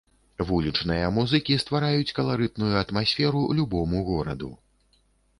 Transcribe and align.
Вулічныя 0.51 1.09
музыкі 1.17 1.57
ствараюць 1.63 2.15
каларытную 2.19 2.69
атмасферу 2.83 3.43
любому 3.61 4.01
гораду. 4.09 4.49